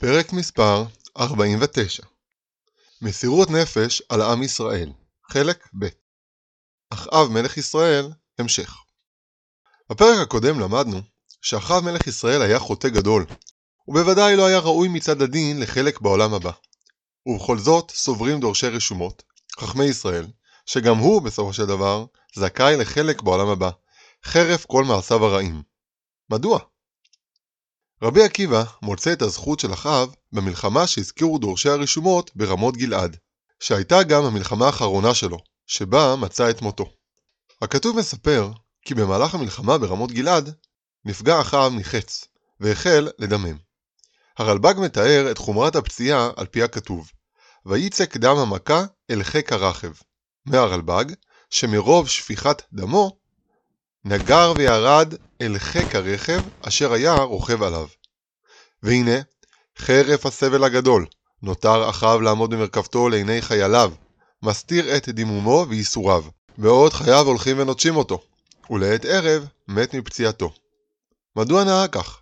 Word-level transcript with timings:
פרק 0.00 0.32
מספר 0.32 0.84
49 1.16 2.02
מסירות 3.02 3.50
נפש 3.50 4.02
על 4.08 4.22
עם 4.22 4.42
ישראל, 4.42 4.92
חלק 5.30 5.68
ב' 5.78 5.86
אחאב 6.90 7.28
מלך 7.28 7.56
ישראל, 7.56 8.10
המשך. 8.38 8.74
בפרק 9.90 10.18
הקודם 10.18 10.60
למדנו 10.60 11.00
שאחאב 11.42 11.84
מלך 11.84 12.06
ישראל 12.06 12.42
היה 12.42 12.58
חוטא 12.58 12.88
גדול, 12.88 13.26
ובוודאי 13.88 14.36
לא 14.36 14.46
היה 14.46 14.58
ראוי 14.58 14.88
מצד 14.88 15.22
הדין 15.22 15.60
לחלק 15.60 16.00
בעולם 16.00 16.34
הבא. 16.34 16.52
ובכל 17.26 17.58
זאת 17.58 17.90
סוברים 17.90 18.40
דורשי 18.40 18.68
רשומות, 18.68 19.22
חכמי 19.60 19.84
ישראל, 19.84 20.26
שגם 20.66 20.96
הוא 20.96 21.22
בסופו 21.22 21.52
של 21.52 21.66
דבר 21.66 22.04
זכאי 22.34 22.76
לחלק 22.76 23.22
בעולם 23.22 23.48
הבא, 23.48 23.70
חרף 24.24 24.66
כל 24.66 24.84
מעשיו 24.84 25.24
הרעים. 25.24 25.62
מדוע? 26.30 26.58
רבי 28.02 28.22
עקיבא 28.24 28.64
מוצא 28.82 29.12
את 29.12 29.22
הזכות 29.22 29.60
של 29.60 29.72
אחאב 29.72 30.14
במלחמה 30.32 30.86
שהזכירו 30.86 31.38
דורשי 31.38 31.68
הרשומות 31.68 32.30
ברמות 32.34 32.76
גלעד, 32.76 33.16
שהייתה 33.60 34.02
גם 34.02 34.24
המלחמה 34.24 34.66
האחרונה 34.66 35.14
שלו, 35.14 35.38
שבה 35.66 36.16
מצא 36.16 36.50
את 36.50 36.62
מותו. 36.62 36.90
הכתוב 37.62 37.96
מספר 37.96 38.50
כי 38.82 38.94
במהלך 38.94 39.34
המלחמה 39.34 39.78
ברמות 39.78 40.12
גלעד 40.12 40.54
נפגע 41.04 41.40
אחאב 41.40 41.72
מחץ, 41.72 42.24
והחל 42.60 43.08
לדמם. 43.18 43.56
הרלב"ג 44.38 44.74
מתאר 44.78 45.30
את 45.30 45.38
חומרת 45.38 45.76
הפציעה 45.76 46.30
על 46.36 46.46
פי 46.46 46.62
הכתוב, 46.62 47.10
ויצק 47.66 48.16
דם 48.16 48.36
המכה 48.36 48.84
אל 49.10 49.22
חיק 49.22 49.52
הרכב. 49.52 49.92
מהרלב"ג, 50.46 51.04
שמרוב 51.50 52.08
שפיכת 52.08 52.62
דמו, 52.72 53.18
נגר 54.08 54.52
וירד 54.56 55.14
אל 55.40 55.58
חיק 55.58 55.94
הרכב 55.94 56.42
אשר 56.60 56.92
היה 56.92 57.14
רוכב 57.14 57.62
עליו. 57.62 57.86
והנה, 58.82 59.20
חרף 59.78 60.26
הסבל 60.26 60.64
הגדול, 60.64 61.06
נותר 61.42 61.90
אחאב 61.90 62.20
לעמוד 62.20 62.50
במרכבתו 62.50 63.08
לעיני 63.08 63.42
חייליו, 63.42 63.92
מסתיר 64.42 64.96
את 64.96 65.08
דימומו 65.08 65.66
וייסוריו, 65.68 66.24
בעוד 66.58 66.92
חייו 66.92 67.26
הולכים 67.26 67.58
ונוטשים 67.58 67.96
אותו, 67.96 68.22
ולעת 68.70 69.04
ערב 69.04 69.46
מת 69.68 69.94
מפציעתו. 69.94 70.52
מדוע 71.36 71.64
נהג 71.64 71.90
כך? 71.90 72.20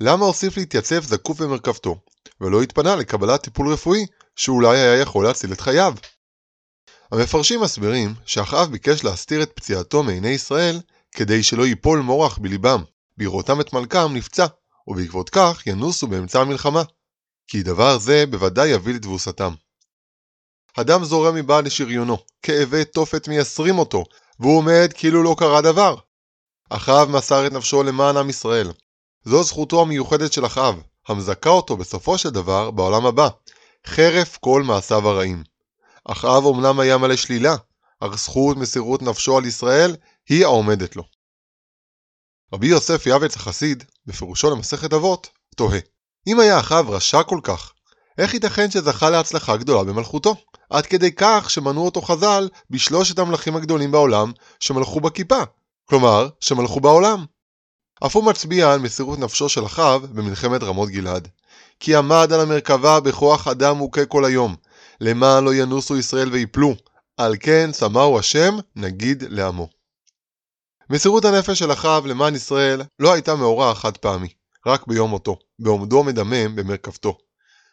למה 0.00 0.26
הוסיף 0.26 0.56
להתייצב 0.56 1.02
זקוף 1.02 1.40
במרכבתו, 1.40 1.96
ולא 2.40 2.62
התפנה 2.62 2.96
לקבלת 2.96 3.42
טיפול 3.42 3.72
רפואי 3.72 4.06
שאולי 4.36 4.78
היה 4.78 5.00
יכול 5.00 5.24
להציל 5.24 5.52
את 5.52 5.60
חייו? 5.60 5.94
המפרשים 7.12 7.60
מסבירים 7.60 8.14
שאחאב 8.26 8.70
ביקש 8.70 9.04
להסתיר 9.04 9.42
את 9.42 9.52
פציעתו 9.54 10.02
מעיני 10.02 10.28
ישראל 10.28 10.80
כדי 11.12 11.42
שלא 11.42 11.66
ייפול 11.66 12.00
מורח 12.00 12.38
בליבם, 12.38 12.82
בראותם 13.16 13.60
את 13.60 13.72
מלכם 13.72 14.14
נפצע, 14.14 14.46
ובעקבות 14.86 15.30
כך 15.30 15.62
ינוסו 15.66 16.06
באמצע 16.06 16.40
המלחמה, 16.40 16.82
כי 17.46 17.62
דבר 17.62 17.98
זה 17.98 18.24
בוודאי 18.30 18.68
יביא 18.68 18.94
לתבוסתם. 18.94 19.54
הדם 20.76 21.04
זורם 21.04 21.34
מבעד 21.34 21.66
לשריונו, 21.66 22.18
כאבי 22.42 22.84
תופת 22.84 23.28
מייסרים 23.28 23.78
אותו, 23.78 24.04
והוא 24.40 24.58
עומד 24.58 24.90
כאילו 24.94 25.22
לא 25.22 25.36
קרה 25.38 25.60
דבר. 25.60 25.96
אחאב 26.70 27.08
מסר 27.08 27.46
את 27.46 27.52
נפשו 27.52 27.82
למען 27.82 28.16
עם 28.16 28.30
ישראל. 28.30 28.72
זו 29.24 29.42
זכותו 29.42 29.82
המיוחדת 29.82 30.32
של 30.32 30.46
אחאב, 30.46 30.80
המזכה 31.08 31.50
אותו 31.50 31.76
בסופו 31.76 32.18
של 32.18 32.30
דבר 32.30 32.70
בעולם 32.70 33.06
הבא, 33.06 33.28
חרף 33.86 34.36
כל 34.36 34.62
מעשיו 34.62 35.08
הרעים. 35.08 35.44
אחאב 36.04 36.46
אמנם 36.46 36.80
היה 36.80 36.98
מלא 36.98 37.16
שלילה, 37.16 37.56
אך 38.06 38.16
זכות 38.16 38.56
מסירות 38.56 39.02
נפשו 39.02 39.36
על 39.36 39.46
ישראל 39.46 39.96
היא 40.28 40.44
העומדת 40.44 40.96
לו. 40.96 41.02
רבי 42.54 42.66
יוסף 42.66 43.06
יעבץ 43.06 43.36
החסיד, 43.36 43.84
בפירושו 44.06 44.50
למסכת 44.50 44.92
אבות, 44.92 45.28
תוהה, 45.56 45.78
אם 46.26 46.40
היה 46.40 46.60
אחאב 46.60 46.90
רשע 46.90 47.22
כל 47.22 47.40
כך, 47.42 47.72
איך 48.18 48.34
ייתכן 48.34 48.70
שזכה 48.70 49.10
להצלחה 49.10 49.56
גדולה 49.56 49.84
במלכותו? 49.84 50.36
עד 50.70 50.86
כדי 50.86 51.12
כך 51.16 51.50
שמנו 51.50 51.84
אותו 51.84 52.02
חז"ל 52.02 52.48
בשלושת 52.70 53.18
המלכים 53.18 53.56
הגדולים 53.56 53.92
בעולם 53.92 54.32
שמלכו 54.60 55.00
בכיפה, 55.00 55.42
כלומר, 55.84 56.28
שמלכו 56.40 56.80
בעולם. 56.80 57.24
אף 58.06 58.16
הוא 58.16 58.24
מצביע 58.24 58.72
על 58.72 58.80
מסירות 58.80 59.18
נפשו 59.18 59.48
של 59.48 59.66
אחאב 59.66 60.06
במלחמת 60.06 60.62
רמות 60.62 60.88
גלעד. 60.88 61.28
כי 61.80 61.96
עמד 61.96 62.32
על 62.32 62.40
המרכבה 62.40 63.00
בכוח 63.00 63.48
אדם 63.48 63.76
מוכה 63.76 64.06
כל 64.06 64.24
היום, 64.24 64.56
למען 65.00 65.44
לא 65.44 65.54
ינוסו 65.54 65.96
ישראל 65.96 66.28
ויפלו, 66.32 66.74
על 67.16 67.36
כן 67.40 67.72
שמהו 67.72 68.18
השם 68.18 68.56
נגיד 68.76 69.24
לעמו. 69.28 69.68
מסירות 70.90 71.24
הנפש 71.24 71.58
של 71.58 71.72
אחאב 71.72 72.06
למען 72.06 72.34
ישראל 72.34 72.82
לא 72.98 73.12
הייתה 73.12 73.36
מאורע 73.36 73.74
חד 73.74 73.96
פעמי, 73.96 74.28
רק 74.66 74.86
ביום 74.86 75.10
מותו, 75.10 75.38
בעומדו 75.58 76.04
מדמם 76.04 76.56
במרכבתו. 76.56 77.18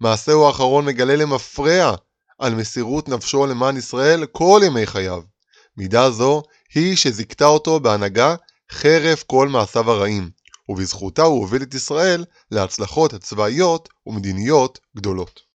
מעשהו 0.00 0.46
האחרון 0.46 0.84
מגלה 0.84 1.16
למפרע 1.16 1.94
על 2.38 2.54
מסירות 2.54 3.08
נפשו 3.08 3.46
למען 3.46 3.76
ישראל 3.76 4.26
כל 4.26 4.60
ימי 4.66 4.86
חייו. 4.86 5.22
מידה 5.76 6.10
זו 6.10 6.42
היא 6.74 6.96
שזיכתה 6.96 7.46
אותו 7.46 7.80
בהנהגה 7.80 8.34
חרף 8.72 9.22
כל 9.22 9.48
מעשיו 9.48 9.90
הרעים, 9.90 10.30
ובזכותה 10.68 11.22
הוא 11.22 11.40
הוביל 11.40 11.62
את 11.62 11.74
ישראל 11.74 12.24
להצלחות 12.50 13.14
צבאיות 13.14 13.88
ומדיניות 14.06 14.78
גדולות. 14.96 15.51